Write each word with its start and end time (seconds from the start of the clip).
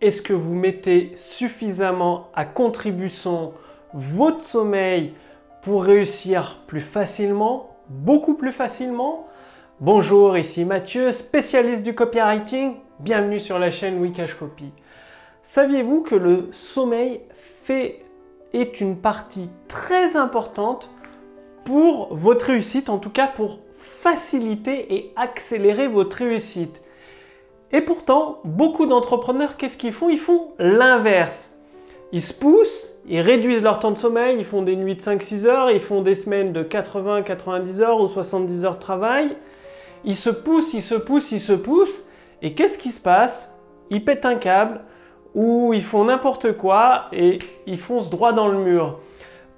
est-ce 0.00 0.22
que 0.22 0.32
vous 0.32 0.54
mettez 0.54 1.12
suffisamment 1.16 2.28
à 2.34 2.44
contribution 2.46 3.52
votre 3.92 4.42
sommeil 4.42 5.12
pour 5.62 5.84
réussir 5.84 6.62
plus 6.66 6.80
facilement, 6.80 7.76
beaucoup 7.88 8.34
plus 8.34 8.52
facilement? 8.52 9.26
Bonjour, 9.78 10.38
ici 10.38 10.64
Mathieu, 10.64 11.12
spécialiste 11.12 11.82
du 11.82 11.94
copywriting. 11.94 12.76
Bienvenue 12.98 13.40
sur 13.40 13.58
la 13.58 13.70
chaîne 13.70 14.00
Wikash 14.00 14.34
Copy. 14.34 14.72
Saviez-vous 15.42 16.02
que 16.02 16.14
le 16.14 16.48
sommeil 16.52 17.20
fait, 17.62 18.02
est 18.54 18.80
une 18.80 18.96
partie 18.96 19.50
très 19.68 20.16
importante 20.16 20.90
pour 21.64 22.14
votre 22.14 22.46
réussite, 22.46 22.88
en 22.88 22.98
tout 22.98 23.10
cas 23.10 23.26
pour 23.26 23.58
faciliter 23.76 24.94
et 24.94 25.12
accélérer 25.16 25.88
votre 25.88 26.16
réussite? 26.18 26.82
Et 27.72 27.80
pourtant, 27.80 28.38
beaucoup 28.44 28.86
d'entrepreneurs, 28.86 29.56
qu'est-ce 29.56 29.76
qu'ils 29.76 29.92
font? 29.92 30.08
Ils 30.08 30.18
font 30.18 30.48
l'inverse. 30.58 31.56
Ils 32.12 32.22
se 32.22 32.34
poussent, 32.34 32.92
ils 33.06 33.20
réduisent 33.20 33.62
leur 33.62 33.78
temps 33.78 33.92
de 33.92 33.98
sommeil, 33.98 34.36
ils 34.38 34.44
font 34.44 34.62
des 34.62 34.74
nuits 34.74 34.96
de 34.96 35.00
5-6 35.00 35.46
heures, 35.46 35.70
ils 35.70 35.80
font 35.80 36.02
des 36.02 36.16
semaines 36.16 36.52
de 36.52 36.64
80-90 36.64 37.80
heures 37.80 38.00
ou 38.00 38.08
70 38.08 38.64
heures 38.64 38.74
de 38.74 38.80
travail. 38.80 39.36
Ils 40.04 40.16
se 40.16 40.30
poussent, 40.30 40.74
ils 40.74 40.82
se 40.82 40.96
poussent, 40.96 41.30
ils 41.30 41.40
se 41.40 41.52
poussent. 41.52 42.02
Et 42.42 42.54
qu'est-ce 42.54 42.78
qui 42.78 42.88
se 42.88 43.00
passe? 43.00 43.56
Ils 43.90 44.04
pètent 44.04 44.24
un 44.24 44.36
câble 44.36 44.80
ou 45.36 45.72
ils 45.72 45.84
font 45.84 46.04
n'importe 46.04 46.56
quoi 46.56 47.04
et 47.12 47.38
ils 47.66 47.78
foncent 47.78 48.10
droit 48.10 48.32
dans 48.32 48.48
le 48.48 48.58
mur. 48.58 48.98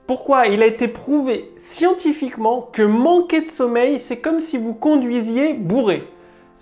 Pourquoi? 0.07 0.49
Il 0.49 0.63
a 0.63 0.67
été 0.67 0.89
prouvé 0.89 1.53
scientifiquement 1.57 2.69
que 2.73 2.83
manquer 2.83 3.41
de 3.41 3.51
sommeil, 3.51 3.99
c'est 3.99 4.21
comme 4.21 4.41
si 4.41 4.59
vous 4.59 4.75
conduisiez 4.75 5.55
bourré. 5.55 6.07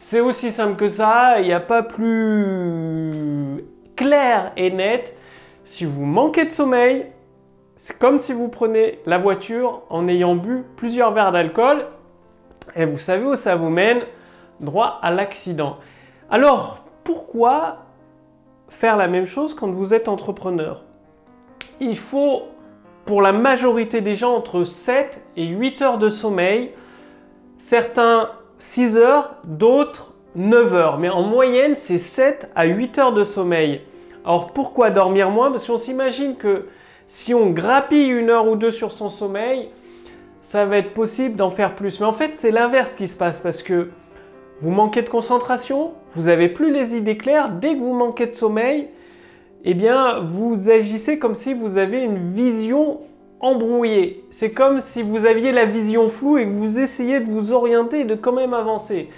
C'est 0.03 0.21
aussi 0.21 0.51
simple 0.51 0.77
que 0.77 0.89
ça, 0.89 1.41
il 1.41 1.47
n'y 1.47 1.53
a 1.53 1.61
pas 1.61 1.83
plus 1.85 3.63
clair 3.95 4.51
et 4.57 4.71
net. 4.71 5.15
Si 5.65 5.85
vous 5.85 6.05
manquez 6.05 6.47
de 6.47 6.51
sommeil, 6.51 7.07
c'est 7.77 7.97
comme 7.97 8.19
si 8.19 8.33
vous 8.33 8.49
prenez 8.49 8.99
la 9.05 9.19
voiture 9.19 9.83
en 9.89 10.09
ayant 10.09 10.35
bu 10.35 10.65
plusieurs 10.77 11.13
verres 11.13 11.33
d'alcool 11.33 11.85
et 12.75 12.87
vous 12.87 12.97
savez 12.97 13.25
où 13.25 13.37
ça 13.37 13.55
vous 13.55 13.69
mène? 13.69 14.01
Droit 14.59 14.99
à 15.03 15.13
l'accident. 15.13 15.77
Alors, 16.31 16.83
pourquoi 17.05 17.77
faire 18.69 18.97
la 18.97 19.07
même 19.07 19.27
chose 19.27 19.55
quand 19.55 19.71
vous 19.71 19.95
êtes 19.95 20.09
entrepreneur? 20.09 20.83
Il 21.79 21.97
faut, 21.97 22.45
pour 23.05 23.21
la 23.23 23.33
majorité 23.33 24.01
des 24.01 24.17
gens, 24.17 24.35
entre 24.35 24.65
7 24.65 25.21
et 25.37 25.47
8 25.47 25.83
heures 25.83 25.99
de 25.99 26.09
sommeil. 26.09 26.73
Certains 27.59 28.31
6 28.61 28.99
heures, 28.99 29.37
d'autres 29.45 30.13
9 30.37 30.75
heures. 30.75 30.99
Mais 30.99 31.09
en 31.09 31.23
moyenne, 31.23 31.75
c'est 31.75 31.99
7 31.99 32.51
à 32.55 32.67
8 32.67 32.99
heures 32.99 33.13
de 33.13 33.25
sommeil. 33.25 33.81
Alors 34.25 34.53
pourquoi 34.53 34.91
dormir 34.91 35.31
moins? 35.31 35.51
Parce 35.51 35.67
qu'on 35.67 35.79
s'imagine 35.79 36.37
que 36.37 36.67
si 37.07 37.35
on 37.35 37.51
grappille 37.51 38.09
une 38.09 38.31
heure 38.31 38.47
ou 38.47 38.57
deux 38.57 38.71
sur 38.71 38.93
son 38.93 39.09
sommeil, 39.09 39.71
ça 40.41 40.67
va 40.67 40.79
être 40.79 40.95
possible 40.95 41.37
d'en 41.37 41.51
faire 41.51 41.75
plus. 41.75 42.01
Mais 42.01 42.07
en 42.07 42.13
fait, 42.13 42.33
c'est 42.35 42.51
l'inverse 42.51 42.95
qui 42.95 43.09
se 43.09 43.17
passe 43.17 43.41
parce 43.41 43.63
que 43.63 43.91
vous 44.61 44.71
manquez 44.71 45.03
de 45.03 45.09
concentration, 45.09 45.93
vous 46.15 46.25
n'avez 46.25 46.49
plus 46.49 46.71
les 46.71 46.95
idées 46.95 47.17
claires. 47.17 47.51
Dès 47.51 47.75
que 47.75 47.81
vous 47.81 47.95
manquez 47.95 48.27
de 48.27 48.35
sommeil, 48.35 48.89
eh 49.65 49.75
bien, 49.75 50.21
vous 50.21 50.71
agissez 50.71 51.19
comme 51.19 51.35
si 51.35 51.55
vous 51.55 51.79
avez 51.79 52.03
une 52.03 52.33
vision 52.33 53.01
embrouillé. 53.41 54.25
C'est 54.31 54.51
comme 54.51 54.81
si 54.81 55.03
vous 55.03 55.27
aviez 55.27 55.53
la 55.53 55.65
vision 55.65 56.09
floue 56.09 56.39
et 56.39 56.45
que 56.45 56.51
vous 56.51 56.79
essayez 56.79 57.21
de 57.21 57.31
vous 57.31 57.53
orienter 57.53 58.01
et 58.01 58.05
de 58.05 58.15
quand 58.15 58.33
même 58.33 58.55
avancer. 58.55 59.09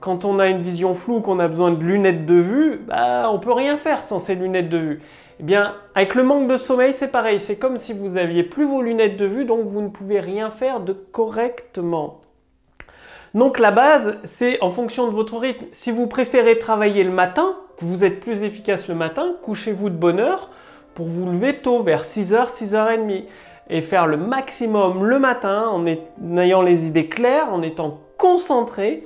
Quand 0.00 0.24
on 0.24 0.38
a 0.38 0.48
une 0.48 0.62
vision 0.62 0.94
floue, 0.94 1.20
qu'on 1.20 1.40
a 1.40 1.48
besoin 1.48 1.72
de 1.72 1.82
lunettes 1.82 2.26
de 2.26 2.34
vue, 2.34 2.80
bah, 2.86 3.30
on 3.32 3.38
peut 3.38 3.52
rien 3.52 3.76
faire 3.76 4.02
sans 4.02 4.18
ces 4.18 4.34
lunettes 4.34 4.68
de 4.68 4.78
vue. 4.78 5.00
Eh 5.40 5.42
bien, 5.42 5.74
avec 5.94 6.14
le 6.14 6.22
manque 6.22 6.48
de 6.48 6.56
sommeil, 6.56 6.94
c'est 6.94 7.08
pareil. 7.08 7.40
C'est 7.40 7.58
comme 7.58 7.78
si 7.78 7.92
vous 7.92 8.16
aviez 8.16 8.42
plus 8.42 8.64
vos 8.64 8.82
lunettes 8.82 9.16
de 9.16 9.26
vue, 9.26 9.44
donc 9.44 9.66
vous 9.66 9.80
ne 9.80 9.88
pouvez 9.88 10.20
rien 10.20 10.50
faire 10.50 10.80
de 10.80 10.92
correctement. 10.92 12.20
Donc 13.34 13.58
la 13.58 13.70
base, 13.70 14.18
c'est 14.24 14.60
en 14.62 14.70
fonction 14.70 15.06
de 15.06 15.12
votre 15.12 15.36
rythme. 15.36 15.66
Si 15.72 15.90
vous 15.90 16.06
préférez 16.06 16.58
travailler 16.58 17.04
le 17.04 17.10
matin, 17.10 17.56
que 17.76 17.84
vous 17.84 18.04
êtes 18.04 18.20
plus 18.20 18.42
efficace 18.42 18.88
le 18.88 18.94
matin, 18.94 19.34
couchez-vous 19.42 19.90
de 19.90 19.94
bonne 19.94 20.18
heure 20.18 20.50
pour 20.94 21.06
vous 21.06 21.30
lever 21.30 21.58
tôt, 21.58 21.80
vers 21.82 22.04
6h, 22.04 22.48
6h30 22.48 23.24
et 23.68 23.82
faire 23.82 24.06
le 24.06 24.16
maximum 24.16 25.04
le 25.04 25.18
matin 25.18 25.68
en, 25.68 25.84
ayant 26.36 26.62
les 26.62 26.86
idées 26.86 27.08
claires, 27.08 27.52
en 27.52 27.62
étant 27.62 28.00
concentré 28.16 29.04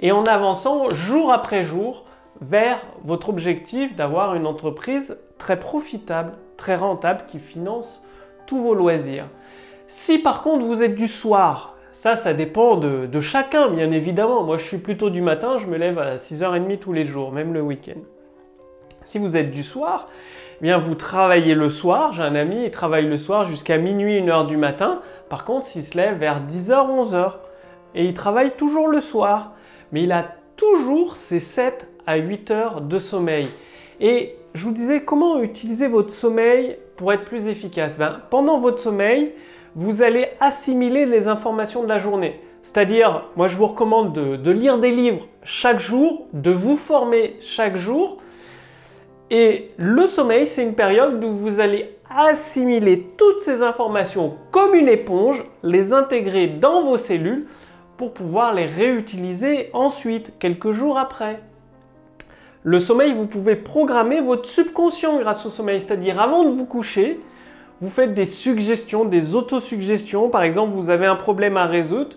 et 0.00 0.12
en 0.12 0.24
avançant 0.24 0.88
jour 0.90 1.32
après 1.32 1.64
jour 1.64 2.04
vers 2.40 2.86
votre 3.02 3.28
objectif 3.28 3.96
d'avoir 3.96 4.34
une 4.34 4.46
entreprise 4.46 5.18
très 5.38 5.58
profitable, 5.58 6.32
très 6.56 6.76
rentable 6.76 7.24
qui 7.26 7.38
finance 7.38 8.02
tous 8.46 8.58
vos 8.58 8.74
loisirs. 8.74 9.26
Si 9.88 10.18
par 10.18 10.42
contre 10.42 10.64
vous 10.64 10.82
êtes 10.82 10.94
du 10.94 11.08
soir, 11.08 11.74
ça, 11.92 12.14
ça 12.14 12.34
dépend 12.34 12.76
de, 12.76 13.06
de, 13.06 13.20
chacun, 13.22 13.68
bien 13.70 13.90
évidemment. 13.90 14.42
Moi, 14.42 14.58
je 14.58 14.66
suis 14.66 14.76
plutôt 14.76 15.08
du 15.08 15.22
matin, 15.22 15.56
je 15.56 15.66
me 15.66 15.78
lève 15.78 15.98
à 15.98 16.16
6h30 16.16 16.78
tous 16.78 16.92
les 16.92 17.06
jours, 17.06 17.32
même 17.32 17.54
le 17.54 17.62
week-end. 17.62 18.00
Si 19.06 19.20
vous 19.20 19.36
êtes 19.36 19.52
du 19.52 19.62
soir, 19.62 20.08
eh 20.58 20.64
bien 20.64 20.78
vous 20.78 20.96
travaillez 20.96 21.54
le 21.54 21.70
soir. 21.70 22.12
J'ai 22.12 22.24
un 22.24 22.34
ami, 22.34 22.64
il 22.64 22.72
travaille 22.72 23.06
le 23.06 23.16
soir 23.16 23.44
jusqu'à 23.44 23.78
minuit, 23.78 24.20
1h 24.20 24.48
du 24.48 24.56
matin. 24.56 25.00
Par 25.28 25.44
contre, 25.44 25.68
il 25.76 25.84
se 25.84 25.96
lève 25.96 26.18
vers 26.18 26.44
10h, 26.44 26.72
11h. 26.72 27.34
Et 27.94 28.04
il 28.04 28.14
travaille 28.14 28.56
toujours 28.56 28.88
le 28.88 29.00
soir. 29.00 29.52
Mais 29.92 30.02
il 30.02 30.10
a 30.10 30.26
toujours 30.56 31.14
ses 31.14 31.38
7 31.38 31.86
à 32.04 32.16
8 32.16 32.50
heures 32.50 32.80
de 32.80 32.98
sommeil. 32.98 33.46
Et 34.00 34.34
je 34.54 34.64
vous 34.64 34.72
disais 34.72 35.04
comment 35.04 35.40
utiliser 35.40 35.86
votre 35.86 36.12
sommeil 36.12 36.76
pour 36.96 37.12
être 37.12 37.24
plus 37.24 37.46
efficace? 37.46 37.98
Ben, 37.98 38.22
pendant 38.28 38.58
votre 38.58 38.80
sommeil, 38.80 39.34
vous 39.76 40.02
allez 40.02 40.30
assimiler 40.40 41.06
les 41.06 41.28
informations 41.28 41.84
de 41.84 41.88
la 41.88 41.98
journée. 41.98 42.40
C'est-à-dire, 42.64 43.26
moi 43.36 43.46
je 43.46 43.56
vous 43.56 43.68
recommande 43.68 44.12
de, 44.12 44.34
de, 44.34 44.50
lire 44.50 44.78
des 44.78 44.90
livres 44.90 45.28
chaque 45.44 45.78
jour, 45.78 46.26
de 46.32 46.50
vous 46.50 46.76
former 46.76 47.36
chaque 47.40 47.76
jour 47.76 48.18
et 49.30 49.70
le 49.76 50.06
sommeil, 50.06 50.46
c'est 50.46 50.62
une 50.62 50.74
période 50.74 51.22
où 51.22 51.32
vous 51.32 51.60
allez 51.60 51.96
assimiler 52.08 53.12
toutes 53.16 53.40
ces 53.40 53.62
informations 53.62 54.36
comme 54.52 54.74
une 54.74 54.88
éponge, 54.88 55.44
les 55.62 55.92
intégrer 55.92 56.46
dans 56.46 56.84
vos 56.84 56.98
cellules 56.98 57.46
pour 57.96 58.12
pouvoir 58.12 58.54
les 58.54 58.66
réutiliser 58.66 59.70
ensuite, 59.72 60.34
quelques 60.38 60.70
jours 60.70 60.98
après. 60.98 61.40
Le 62.62 62.78
sommeil, 62.78 63.14
vous 63.14 63.26
pouvez 63.26 63.56
programmer 63.56 64.20
votre 64.20 64.48
subconscient 64.48 65.18
grâce 65.18 65.46
au 65.46 65.50
sommeil, 65.50 65.80
c'est-à-dire 65.80 66.20
avant 66.20 66.44
de 66.44 66.50
vous 66.50 66.66
coucher, 66.66 67.20
vous 67.80 67.90
faites 67.90 68.14
des 68.14 68.26
suggestions, 68.26 69.04
des 69.04 69.34
autosuggestions. 69.34 70.30
Par 70.30 70.42
exemple, 70.42 70.72
vous 70.72 70.90
avez 70.90 71.06
un 71.06 71.16
problème 71.16 71.56
à 71.56 71.66
résoudre, 71.66 72.16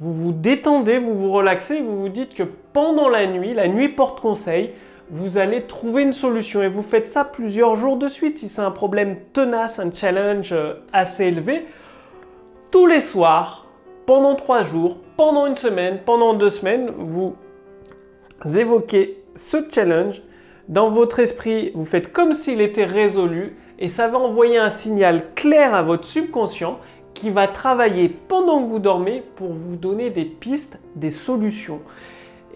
vous 0.00 0.12
vous 0.12 0.32
détendez, 0.32 0.98
vous 0.98 1.14
vous 1.14 1.30
relaxez, 1.30 1.80
vous 1.80 2.00
vous 2.00 2.08
dites 2.08 2.34
que 2.34 2.44
pendant 2.72 3.08
la 3.08 3.26
nuit, 3.26 3.54
la 3.54 3.68
nuit 3.68 3.88
porte 3.88 4.20
conseil, 4.20 4.70
vous 5.10 5.38
allez 5.38 5.62
trouver 5.62 6.02
une 6.02 6.12
solution 6.12 6.62
et 6.62 6.68
vous 6.68 6.82
faites 6.82 7.08
ça 7.08 7.24
plusieurs 7.24 7.76
jours 7.76 7.96
de 7.96 8.08
suite. 8.08 8.38
Si 8.38 8.48
c'est 8.48 8.62
un 8.62 8.70
problème 8.70 9.16
tenace, 9.32 9.78
un 9.78 9.92
challenge 9.92 10.52
euh, 10.52 10.74
assez 10.92 11.24
élevé, 11.26 11.66
tous 12.70 12.86
les 12.86 13.00
soirs, 13.00 13.66
pendant 14.06 14.34
trois 14.34 14.62
jours, 14.62 14.98
pendant 15.16 15.46
une 15.46 15.56
semaine, 15.56 16.00
pendant 16.04 16.34
deux 16.34 16.50
semaines, 16.50 16.90
vous 16.98 17.34
évoquez 18.56 19.22
ce 19.34 19.58
challenge. 19.70 20.22
Dans 20.68 20.90
votre 20.90 21.20
esprit, 21.20 21.72
vous 21.74 21.84
faites 21.84 22.12
comme 22.12 22.32
s'il 22.32 22.60
était 22.60 22.84
résolu 22.84 23.56
et 23.78 23.88
ça 23.88 24.08
va 24.08 24.18
envoyer 24.18 24.58
un 24.58 24.70
signal 24.70 25.34
clair 25.34 25.74
à 25.74 25.82
votre 25.82 26.04
subconscient 26.04 26.78
qui 27.12 27.30
va 27.30 27.48
travailler 27.48 28.08
pendant 28.08 28.62
que 28.62 28.68
vous 28.68 28.78
dormez 28.78 29.22
pour 29.36 29.52
vous 29.52 29.76
donner 29.76 30.10
des 30.10 30.24
pistes, 30.24 30.78
des 30.96 31.10
solutions. 31.10 31.80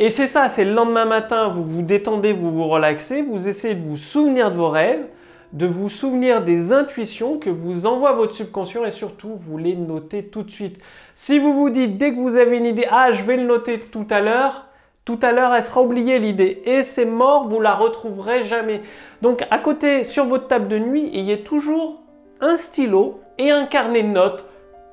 Et 0.00 0.10
c'est 0.10 0.28
ça, 0.28 0.48
c'est 0.48 0.64
le 0.64 0.72
lendemain 0.74 1.06
matin, 1.06 1.48
vous 1.48 1.64
vous 1.64 1.82
détendez, 1.82 2.32
vous 2.32 2.50
vous 2.50 2.68
relaxez, 2.68 3.20
vous 3.22 3.48
essayez 3.48 3.74
de 3.74 3.84
vous 3.84 3.96
souvenir 3.96 4.52
de 4.52 4.56
vos 4.56 4.68
rêves, 4.68 5.04
de 5.52 5.66
vous 5.66 5.88
souvenir 5.88 6.44
des 6.44 6.72
intuitions 6.72 7.38
que 7.38 7.50
vous 7.50 7.84
envoie 7.84 8.12
votre 8.12 8.32
subconscient 8.32 8.84
et 8.84 8.92
surtout, 8.92 9.34
vous 9.34 9.58
les 9.58 9.74
notez 9.74 10.26
tout 10.26 10.44
de 10.44 10.50
suite. 10.52 10.78
Si 11.14 11.40
vous 11.40 11.52
vous 11.52 11.68
dites 11.68 11.96
dès 11.96 12.12
que 12.12 12.20
vous 12.20 12.36
avez 12.36 12.58
une 12.58 12.66
idée, 12.66 12.86
ah, 12.88 13.10
je 13.10 13.24
vais 13.24 13.36
le 13.36 13.42
noter 13.42 13.80
tout 13.80 14.06
à 14.10 14.20
l'heure, 14.20 14.66
tout 15.04 15.18
à 15.20 15.32
l'heure, 15.32 15.52
elle 15.52 15.64
sera 15.64 15.82
oubliée 15.82 16.20
l'idée 16.20 16.62
et 16.64 16.84
c'est 16.84 17.04
mort, 17.04 17.48
vous 17.48 17.60
la 17.60 17.74
retrouverez 17.74 18.44
jamais. 18.44 18.82
Donc 19.20 19.44
à 19.50 19.58
côté, 19.58 20.04
sur 20.04 20.26
votre 20.26 20.46
table 20.46 20.68
de 20.68 20.78
nuit, 20.78 21.10
il 21.12 21.24
y 21.24 21.32
a 21.32 21.38
toujours 21.38 22.02
un 22.40 22.56
stylo 22.56 23.18
et 23.36 23.50
un 23.50 23.66
carnet 23.66 24.04
de 24.04 24.08
notes. 24.08 24.44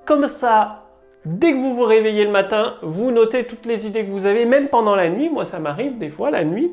Comme 0.06 0.28
ça, 0.28 0.85
Dès 1.26 1.54
que 1.54 1.58
vous 1.58 1.74
vous 1.74 1.86
réveillez 1.86 2.24
le 2.24 2.32
matin, 2.32 2.76
vous 2.84 3.10
notez 3.10 3.46
toutes 3.46 3.66
les 3.66 3.88
idées 3.88 4.06
que 4.06 4.12
vous 4.12 4.28
avez, 4.28 4.46
même 4.46 4.68
pendant 4.68 4.96
la 4.96 5.10
nuit. 5.10 5.28
Moi, 5.30 5.44
ça 5.44 5.58
m'arrive 5.58 5.98
des 5.98 6.10
fois 6.10 6.30
la 6.30 6.44
nuit. 6.44 6.72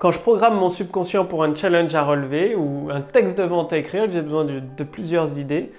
Quand 0.00 0.10
je 0.10 0.18
programme 0.18 0.56
mon 0.56 0.68
subconscient 0.68 1.24
pour 1.24 1.44
un 1.44 1.54
challenge 1.54 1.94
à 1.94 2.02
relever 2.02 2.56
ou 2.56 2.88
un 2.90 3.00
texte 3.00 3.38
de 3.38 3.44
vente 3.44 3.72
à 3.72 3.78
écrire, 3.78 4.10
j'ai 4.10 4.20
besoin 4.20 4.44
de, 4.44 4.84
plusieurs 4.84 5.38
idées. 5.38 5.70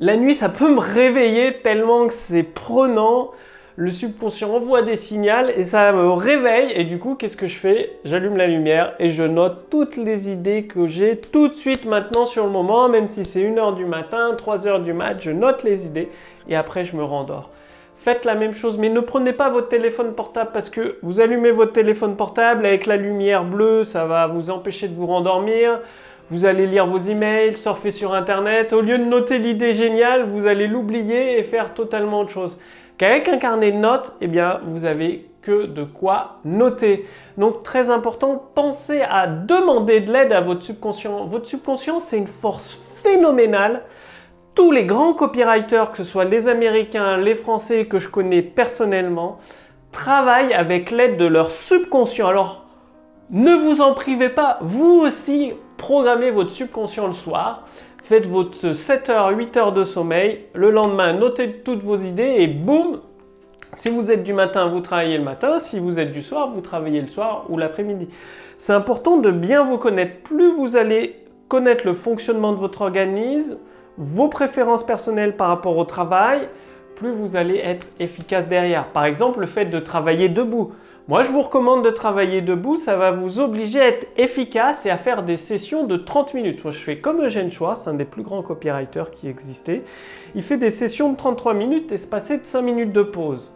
La 0.00 0.16
nuit, 0.16 0.34
ça 0.34 0.48
peut 0.48 0.68
me 0.68 0.80
réveiller 0.80 1.60
tellement 1.62 2.08
que 2.08 2.12
c'est 2.12 2.42
prenant. 2.42 3.30
le 3.76 3.92
subconscient 3.92 4.52
envoie 4.52 4.82
des 4.82 4.96
signaux 4.96 5.48
et 5.56 5.64
ça 5.64 5.92
me 5.92 6.10
réveille. 6.10 6.72
Et 6.74 6.82
du 6.82 6.98
coup, 6.98 7.14
qu'est-ce 7.14 7.36
que 7.36 7.46
je 7.46 7.56
fais? 7.56 7.92
J'allume 8.04 8.36
la 8.36 8.48
lumière 8.48 8.94
et 8.98 9.10
je 9.10 9.22
note 9.22 9.68
toutes 9.70 9.96
les 9.96 10.28
idées 10.28 10.64
que 10.64 10.88
j'ai 10.88 11.18
tout 11.18 11.46
de 11.46 11.54
suite 11.54 11.84
maintenant 11.84 12.26
sur 12.26 12.44
le 12.44 12.50
moment, 12.50 12.88
même 12.88 13.06
si 13.06 13.24
c'est 13.24 13.48
1h 13.48 13.76
du 13.76 13.84
matin, 13.84 14.34
3h 14.36 14.82
du 14.82 14.92
mat, 14.92 15.22
je 15.22 15.30
note 15.30 15.62
les 15.62 15.86
idées 15.86 16.08
et 16.48 16.56
après 16.56 16.84
je 16.84 16.96
me 16.96 17.04
rendors. 17.04 17.50
Faites 17.98 18.26
la 18.26 18.34
même 18.34 18.54
chose, 18.54 18.76
mais 18.76 18.90
ne 18.90 19.00
prenez 19.00 19.32
pas 19.32 19.48
votre 19.48 19.68
téléphone 19.68 20.12
portable 20.12 20.50
parce 20.52 20.68
que 20.68 20.98
vous 21.02 21.20
allumez 21.20 21.50
votre 21.50 21.72
téléphone 21.72 22.16
portable 22.16 22.66
avec 22.66 22.84
la 22.86 22.96
lumière 22.96 23.44
bleue, 23.44 23.82
ça 23.82 24.04
va 24.04 24.26
vous 24.26 24.50
empêcher 24.50 24.88
de 24.88 24.94
vous 24.94 25.06
rendormir. 25.06 25.80
Vous 26.30 26.46
allez 26.46 26.66
lire 26.66 26.86
vos 26.86 26.98
emails, 26.98 27.56
surfer 27.56 27.90
sur 27.90 28.14
Internet. 28.14 28.72
Au 28.72 28.80
lieu 28.80 28.98
de 28.98 29.04
noter 29.04 29.38
l'idée 29.38 29.74
géniale, 29.74 30.24
vous 30.24 30.46
allez 30.46 30.66
l'oublier 30.66 31.38
et 31.38 31.42
faire 31.42 31.74
totalement 31.74 32.20
autre 32.20 32.30
chose. 32.30 32.58
Qu'avec 32.98 33.28
un 33.28 33.38
carnet 33.38 33.72
de 33.72 33.78
notes, 33.78 34.12
eh 34.20 34.26
bien, 34.26 34.60
vous 34.64 34.84
avez 34.84 35.28
que 35.42 35.66
de 35.66 35.84
quoi 35.84 36.40
noter. 36.44 37.06
Donc 37.36 37.62
très 37.62 37.90
important, 37.90 38.42
pensez 38.54 39.02
à 39.02 39.26
demander 39.26 40.00
de 40.00 40.12
l'aide 40.12 40.32
à 40.32 40.40
votre 40.40 40.62
subconscient. 40.62 41.26
Votre 41.26 41.46
subconscient, 41.46 42.00
c'est 42.00 42.18
une 42.18 42.26
force 42.26 42.70
phénoménale 43.02 43.82
tous 44.54 44.70
les 44.70 44.84
grands 44.84 45.14
copywriters, 45.14 45.90
que 45.90 45.96
ce 45.98 46.04
soit 46.04 46.24
les 46.24 46.48
Américains, 46.48 47.16
les 47.16 47.34
Français 47.34 47.86
que 47.86 47.98
je 47.98 48.08
connais 48.08 48.42
personnellement, 48.42 49.38
travaillent 49.92 50.54
avec 50.54 50.90
l'aide 50.90 51.16
de 51.16 51.26
leur 51.26 51.50
subconscient. 51.50 52.26
Alors, 52.26 52.64
ne 53.30 53.54
vous 53.54 53.80
en 53.80 53.94
privez 53.94 54.28
pas, 54.28 54.58
vous 54.60 55.00
aussi 55.00 55.52
programmez 55.76 56.30
votre 56.30 56.50
subconscient 56.50 57.06
le 57.06 57.12
soir, 57.12 57.66
faites 58.04 58.26
votre 58.26 58.74
7 58.74 59.10
heures, 59.10 59.30
8 59.30 59.56
heures 59.56 59.72
de 59.72 59.84
sommeil, 59.84 60.46
le 60.54 60.70
lendemain 60.70 61.14
notez 61.14 61.60
toutes 61.64 61.82
vos 61.82 61.96
idées 61.96 62.36
et 62.38 62.46
boum, 62.46 63.00
si 63.74 63.88
vous 63.88 64.12
êtes 64.12 64.22
du 64.22 64.32
matin, 64.32 64.68
vous 64.68 64.80
travaillez 64.80 65.18
le 65.18 65.24
matin, 65.24 65.58
si 65.58 65.80
vous 65.80 65.98
êtes 65.98 66.12
du 66.12 66.22
soir, 66.22 66.50
vous 66.50 66.60
travaillez 66.60 67.00
le 67.00 67.08
soir 67.08 67.46
ou 67.48 67.56
l'après-midi. 67.56 68.08
C'est 68.56 68.72
important 68.72 69.18
de 69.18 69.32
bien 69.32 69.64
vous 69.64 69.78
connaître. 69.78 70.20
Plus 70.22 70.52
vous 70.52 70.76
allez 70.76 71.16
connaître 71.48 71.84
le 71.84 71.92
fonctionnement 71.92 72.52
de 72.52 72.58
votre 72.58 72.82
organisme, 72.82 73.56
vos 73.98 74.28
préférences 74.28 74.84
personnelles 74.84 75.36
par 75.36 75.48
rapport 75.48 75.76
au 75.76 75.84
travail, 75.84 76.48
plus 76.96 77.10
vous 77.10 77.36
allez 77.36 77.58
être 77.58 77.86
efficace 78.00 78.48
derrière. 78.48 78.88
Par 78.88 79.04
exemple, 79.04 79.40
le 79.40 79.46
fait 79.46 79.66
de 79.66 79.78
travailler 79.78 80.28
debout. 80.28 80.72
Moi, 81.06 81.22
je 81.22 81.30
vous 81.30 81.42
recommande 81.42 81.84
de 81.84 81.90
travailler 81.90 82.40
debout, 82.40 82.76
ça 82.76 82.96
va 82.96 83.10
vous 83.10 83.38
obliger 83.38 83.78
à 83.78 83.88
être 83.88 84.06
efficace 84.16 84.86
et 84.86 84.90
à 84.90 84.96
faire 84.96 85.22
des 85.22 85.36
sessions 85.36 85.84
de 85.84 85.96
30 85.96 86.32
minutes. 86.32 86.64
Moi, 86.64 86.72
je 86.72 86.78
fais 86.78 86.98
comme 86.98 87.22
Eugène 87.22 87.52
Schwartz, 87.52 87.86
un 87.86 87.92
des 87.92 88.06
plus 88.06 88.22
grands 88.22 88.42
copywriters 88.42 89.10
qui 89.10 89.28
existait. 89.28 89.82
Il 90.34 90.42
fait 90.42 90.56
des 90.56 90.70
sessions 90.70 91.12
de 91.12 91.16
33 91.16 91.52
minutes 91.52 91.92
espacées 91.92 92.38
de 92.38 92.46
5 92.46 92.62
minutes 92.62 92.92
de 92.92 93.02
pause. 93.02 93.54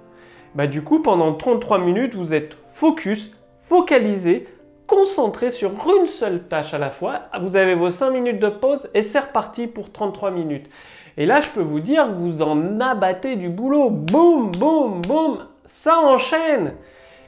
Bah, 0.54 0.66
du 0.66 0.82
coup, 0.82 1.00
pendant 1.00 1.32
33 1.32 1.78
minutes, 1.78 2.14
vous 2.14 2.34
êtes 2.34 2.58
focus, 2.68 3.34
focalisé, 3.62 4.46
concentré 4.88 5.50
sur 5.50 5.70
une 5.86 6.06
seule 6.06 6.42
tâche 6.48 6.74
à 6.74 6.78
la 6.78 6.90
fois. 6.90 7.20
Vous 7.40 7.54
avez 7.54 7.76
vos 7.76 7.90
5 7.90 8.10
minutes 8.10 8.40
de 8.40 8.48
pause 8.48 8.88
et 8.94 9.02
c'est 9.02 9.20
reparti 9.20 9.68
pour 9.68 9.92
33 9.92 10.32
minutes. 10.32 10.68
Et 11.16 11.26
là, 11.26 11.40
je 11.40 11.48
peux 11.50 11.62
vous 11.62 11.78
dire 11.78 12.08
vous 12.08 12.42
en 12.42 12.80
abattez 12.80 13.36
du 13.36 13.50
boulot. 13.50 13.90
Boum, 13.90 14.50
boum, 14.50 15.02
boum, 15.02 15.46
ça 15.64 15.98
enchaîne. 15.98 16.72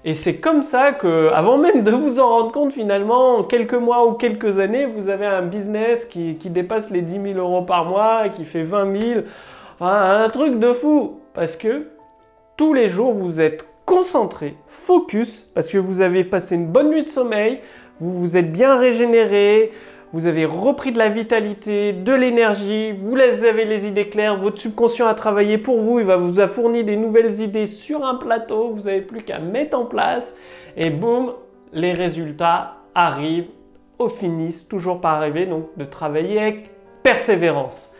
Et 0.04 0.14
c'est 0.14 0.36
comme 0.36 0.62
ça 0.62 0.92
que, 0.92 1.30
avant 1.34 1.58
même 1.58 1.84
de 1.84 1.90
vous 1.90 2.18
en 2.18 2.28
rendre 2.28 2.52
compte, 2.52 2.72
finalement, 2.72 3.36
en 3.36 3.44
quelques 3.44 3.74
mois 3.74 4.06
ou 4.06 4.12
quelques 4.14 4.58
années, 4.58 4.86
vous 4.86 5.10
avez 5.10 5.26
un 5.26 5.42
business 5.42 6.06
qui, 6.06 6.34
dépasse 6.34 6.90
les 6.90 7.02
10 7.02 7.34
000 7.34 7.38
euros 7.38 7.62
par 7.62 7.84
mois, 7.84 8.30
qui 8.30 8.46
fait 8.46 8.62
20 8.62 9.00
000. 9.00 9.20
Enfin, 9.78 10.22
un 10.24 10.28
truc 10.30 10.58
de 10.58 10.72
fou. 10.72 11.20
Parce 11.34 11.54
que 11.56 11.88
tous 12.56 12.72
les 12.72 12.88
jours, 12.88 13.12
vous 13.12 13.40
êtes 13.40 13.69
concentré, 13.90 14.54
focus, 14.68 15.50
parce 15.52 15.68
que 15.68 15.76
vous 15.76 16.00
avez 16.00 16.22
passé 16.22 16.54
une 16.54 16.68
bonne 16.68 16.90
nuit 16.90 17.02
de 17.02 17.08
sommeil, 17.08 17.58
vous 17.98 18.20
vous 18.20 18.36
êtes 18.36 18.52
bien 18.52 18.76
régénéré, 18.76 19.72
vous 20.12 20.26
avez 20.26 20.44
repris 20.44 20.92
de 20.92 20.98
la 20.98 21.08
vitalité, 21.08 21.92
de 21.92 22.12
l'énergie, 22.12 22.92
vous 22.92 23.18
avez 23.18 23.64
les 23.64 23.88
idées 23.88 24.08
claires, 24.08 24.38
votre 24.38 24.58
subconscient 24.58 25.08
a 25.08 25.14
travaillé 25.14 25.58
pour 25.58 25.80
vous, 25.80 25.98
il 25.98 26.06
va 26.06 26.14
vous 26.14 26.38
a 26.38 26.46
fourni 26.46 26.84
des 26.84 26.94
nouvelles 26.94 27.40
idées 27.40 27.66
sur 27.66 28.04
un 28.04 28.14
plateau, 28.14 28.70
vous 28.76 28.82
n'avez 28.82 29.00
plus 29.00 29.22
qu'à 29.22 29.40
mettre 29.40 29.76
en 29.76 29.86
place 29.86 30.36
et 30.76 30.90
boum, 30.90 31.32
les 31.72 31.92
résultats 31.92 32.76
arrivent 32.94 33.50
au 33.98 34.08
finissent 34.08 34.68
toujours 34.68 35.00
par 35.00 35.14
arriver, 35.14 35.46
donc 35.46 35.66
de 35.76 35.84
travailler 35.84 36.38
avec 36.38 36.70
persévérance. 37.02 37.92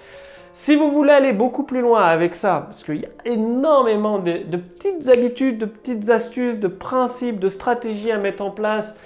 Si 0.52 0.75
vous 0.75 0.91
voulez 0.91 1.12
aller 1.12 1.32
beaucoup 1.32 1.62
plus 1.62 1.81
loin 1.81 2.02
avec 2.02 2.35
ça, 2.35 2.64
parce 2.67 2.82
qu'il 2.82 2.97
y 2.97 3.05
a 3.05 3.32
énormément 3.32 4.19
de, 4.19 4.56
petites 4.56 5.08
habitudes, 5.08 5.58
de 5.58 5.67
petites 5.67 6.11
astuces, 6.11 6.58
de 6.58 6.67
principes, 6.67 7.38
de 7.38 7.49
stratégies 7.49 8.11
à 8.11 8.19
mettre 8.19 8.43
en 8.43 8.50
place 8.50 8.97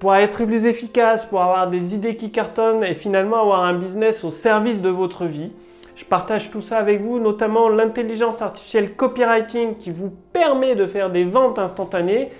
pour 0.00 0.14
être 0.16 0.44
plus 0.44 0.66
efficace, 0.66 1.24
pour 1.24 1.40
avoir 1.40 1.70
des 1.70 1.94
idées 1.94 2.16
qui 2.16 2.32
cartonnent 2.32 2.82
et 2.82 2.94
finalement 2.94 3.40
avoir 3.40 3.62
un 3.62 3.74
business 3.74 4.24
au 4.24 4.30
service 4.30 4.82
de 4.82 4.88
votre 4.88 5.24
vie. 5.24 5.52
Je 5.94 6.04
partage 6.04 6.50
tout 6.50 6.60
ça 6.60 6.78
avec 6.78 7.00
vous, 7.00 7.20
notamment 7.20 7.68
l'intelligence 7.68 8.42
artificielle 8.42 8.94
copywriting 8.94 9.76
qui 9.76 9.90
vous 9.90 10.12
permet 10.32 10.74
de 10.74 10.86
faire 10.86 11.10
des 11.10 11.24
ventes 11.24 11.58
instantanées. 11.58 12.30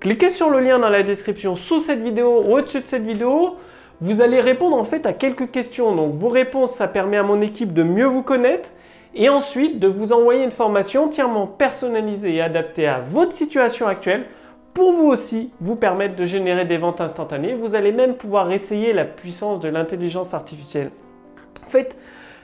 Cliquez 0.00 0.30
sur 0.30 0.50
le 0.50 0.60
lien 0.60 0.78
dans 0.78 0.88
la 0.88 1.02
description 1.02 1.54
sous 1.54 1.80
cette 1.80 2.02
vidéo 2.02 2.42
ou 2.44 2.56
au-dessus 2.56 2.80
de 2.80 2.86
cette 2.86 3.04
vidéo. 3.04 3.56
Vous 4.00 4.20
allez 4.20 4.40
répondre 4.40 4.76
en 4.76 4.84
fait 4.84 5.06
à 5.06 5.12
quelques 5.12 5.50
questions. 5.50 5.94
Donc 5.94 6.14
vos 6.14 6.28
réponses, 6.28 6.72
ça 6.72 6.88
permet 6.88 7.16
à 7.16 7.22
mon 7.22 7.40
équipe 7.40 7.72
de 7.72 7.82
mieux 7.82 8.06
vous 8.06 8.22
connaître 8.22 8.70
et 9.14 9.28
ensuite 9.28 9.78
de 9.78 9.88
vous 9.88 10.12
envoyer 10.12 10.44
une 10.44 10.50
formation 10.50 11.04
entièrement 11.04 11.46
personnalisée 11.46 12.34
et 12.34 12.42
adaptée 12.42 12.86
à 12.86 13.00
votre 13.00 13.32
situation 13.32 13.86
actuelle 13.86 14.26
pour 14.74 14.92
vous 14.92 15.06
aussi 15.06 15.50
vous 15.60 15.76
permettre 15.76 16.16
de 16.16 16.26
générer 16.26 16.66
des 16.66 16.76
ventes 16.76 17.00
instantanées. 17.00 17.54
Vous 17.54 17.74
allez 17.74 17.92
même 17.92 18.14
pouvoir 18.14 18.52
essayer 18.52 18.92
la 18.92 19.06
puissance 19.06 19.60
de 19.60 19.70
l'intelligence 19.70 20.34
artificielle. 20.34 20.90
En 21.64 21.70
fait, 21.70 21.96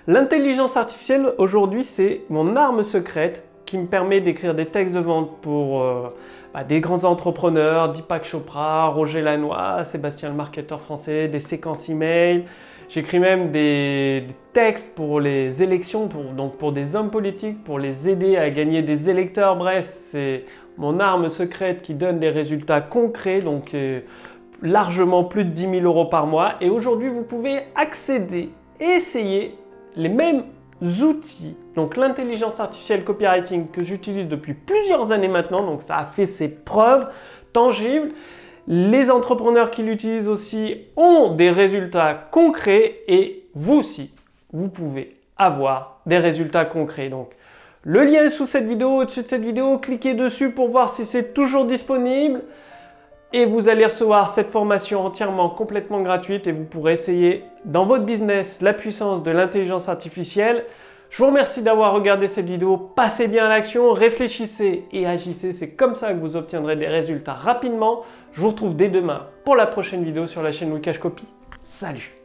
l'intelligence 0.06 0.78
artificielle 0.78 1.26
aujourd'hui, 1.36 1.84
c'est 1.84 2.22
mon 2.30 2.56
arme 2.56 2.82
secrète 2.82 3.44
qui 3.66 3.76
me 3.76 3.86
permet 3.86 4.22
d'écrire 4.22 4.54
des 4.54 4.66
textes 4.66 4.94
de 4.94 5.00
vente 5.00 5.42
pour 5.42 5.82
euh, 5.82 6.08
bah, 6.54 6.64
des 6.64 6.80
grands 6.80 7.04
entrepreneurs, 7.04 7.92
Deepak 7.92 8.24
Chopra, 8.24 8.88
Roger 8.88 9.22
Lannoy, 9.22 9.84
Sébastien 9.84 10.28
le 10.28 10.34
marketeur 10.34 10.80
français, 10.80 11.28
des 11.28 11.40
séquences 11.40 11.88
email. 11.88 12.44
J'écris 12.88 13.20
même 13.20 13.52
des, 13.52 14.26
textes 14.52 14.94
pour 14.94 15.18
les 15.18 15.62
élections, 15.62 16.08
pour, 16.08 16.24
donc 16.24 16.58
pour 16.58 16.72
des 16.72 16.94
hommes 16.94 17.10
politiques, 17.10 17.64
pour 17.64 17.78
les 17.78 18.06
aider 18.06 18.36
à 18.36 18.50
gagner 18.50 18.82
des 18.82 19.08
électeurs. 19.08 19.56
Bref, 19.56 19.86
c'est 19.88 20.44
mon 20.76 21.00
arme 21.00 21.30
secrète 21.30 21.80
qui 21.80 21.94
donne 21.94 22.18
des 22.18 22.28
résultats 22.28 22.82
concrets, 22.82 23.38
donc 23.38 23.72
euh, 23.72 24.00
largement 24.60 25.24
plus 25.24 25.46
de 25.46 25.50
10 25.50 25.70
000 25.80 25.84
euros 25.84 26.04
par 26.04 26.26
mois. 26.26 26.56
Et 26.60 26.68
aujourd'hui, 26.68 27.08
vous 27.08 27.22
pouvez 27.22 27.60
accéder 27.76 28.50
essayer 28.78 29.56
les 29.96 30.10
mêmes 30.10 30.44
outils, 30.82 31.56
donc 31.76 31.96
l'intelligence 31.96 32.58
artificielle 32.58 33.04
copywriting 33.04 33.68
que 33.70 33.84
j'utilise 33.84 34.26
depuis 34.26 34.54
plusieurs 34.54 35.12
années 35.12 35.28
maintenant, 35.28 35.62
donc 35.62 35.82
ça 35.82 35.96
a 35.96 36.06
fait 36.06 36.26
ses 36.26 36.48
preuves 36.48 37.08
tangibles. 37.52 38.08
Les 38.68 39.10
entrepreneurs 39.10 39.70
qui 39.70 39.82
l'utilisent 39.82 40.28
aussi 40.28 40.76
ont 40.96 41.34
des 41.34 41.50
résultats 41.50 42.14
concrets 42.14 43.00
et 43.08 43.44
vous 43.54 43.74
aussi, 43.74 44.12
vous 44.52 44.68
pouvez 44.68 45.16
avoir 45.36 46.00
des 46.06 46.18
résultats 46.18 46.64
concrets. 46.64 47.08
Donc, 47.08 47.30
le 47.84 48.04
lien 48.04 48.24
est 48.24 48.28
sous 48.28 48.46
cette 48.46 48.66
vidéo, 48.66 49.00
au-dessus 49.00 49.22
de 49.22 49.28
cette 49.28 49.42
vidéo, 49.42 49.78
cliquez 49.78 50.14
dessus 50.14 50.50
pour 50.50 50.68
voir 50.68 50.90
si 50.90 51.04
c'est 51.04 51.34
toujours 51.34 51.64
disponible 51.64 52.42
et 53.32 53.44
vous 53.44 53.68
allez 53.68 53.84
recevoir 53.84 54.28
cette 54.28 54.50
formation 54.50 55.04
entièrement 55.04 55.48
complètement 55.48 56.02
gratuite 56.02 56.46
et 56.46 56.52
vous 56.52 56.64
pourrez 56.64 56.92
essayer 56.92 57.44
dans 57.64 57.84
votre 57.84 58.04
business 58.04 58.60
la 58.60 58.72
puissance 58.72 59.22
de 59.22 59.30
l'intelligence 59.30 59.88
artificielle. 59.88 60.64
Je 61.10 61.18
vous 61.22 61.28
remercie 61.28 61.62
d'avoir 61.62 61.92
regardé 61.92 62.26
cette 62.26 62.46
vidéo. 62.46 62.76
Passez 62.76 63.28
bien 63.28 63.44
à 63.44 63.48
l'action, 63.48 63.92
réfléchissez 63.92 64.84
et 64.92 65.06
agissez. 65.06 65.52
C'est 65.52 65.70
comme 65.70 65.94
ça 65.94 66.12
que 66.12 66.18
vous 66.18 66.36
obtiendrez 66.36 66.76
des 66.76 66.88
résultats 66.88 67.34
rapidement. 67.34 68.02
Je 68.32 68.40
vous 68.40 68.48
retrouve 68.48 68.76
dès 68.76 68.88
demain 68.88 69.26
pour 69.44 69.56
la 69.56 69.66
prochaine 69.66 70.04
vidéo 70.04 70.26
sur 70.26 70.42
la 70.42 70.52
chaîne 70.52 70.72
Wikash 70.72 70.98
Copy. 70.98 71.26
Salut 71.60 72.21